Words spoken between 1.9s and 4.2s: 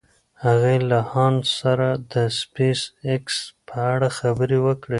د سپېساېکس په اړه